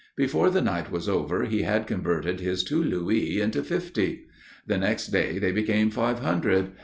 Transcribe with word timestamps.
Before 0.17 0.49
the 0.49 0.63
night 0.63 0.89
was 0.91 1.07
over 1.07 1.43
he 1.45 1.61
had 1.61 1.85
converted 1.85 2.39
his 2.39 2.63
two 2.63 2.83
louis 2.83 3.39
into 3.39 3.63
fifty. 3.63 4.25
The 4.65 4.79
next 4.79 5.09
day 5.09 5.37
they 5.37 5.51
became 5.51 5.91
five 5.91 6.21
hundred. 6.21 6.71